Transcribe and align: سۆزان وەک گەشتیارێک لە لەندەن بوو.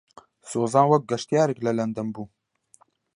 سۆزان 0.51 0.85
وەک 0.89 1.03
گەشتیارێک 1.11 1.59
لە 1.65 1.71
لەندەن 1.77 2.07
بوو. 2.13 2.25